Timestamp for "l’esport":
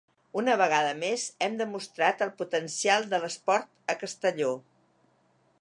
3.25-3.73